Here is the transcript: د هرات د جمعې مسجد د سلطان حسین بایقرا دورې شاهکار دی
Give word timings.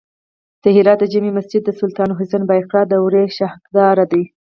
د 0.63 0.65
هرات 0.75 0.97
د 1.01 1.03
جمعې 1.13 1.31
مسجد 1.37 1.61
د 1.65 1.69
سلطان 1.81 2.09
حسین 2.19 2.43
بایقرا 2.49 2.83
دورې 2.91 3.23
شاهکار 3.37 3.97
دی 4.11 4.23